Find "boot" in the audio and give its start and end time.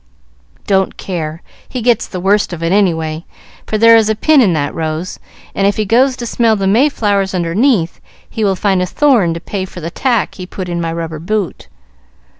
11.19-11.67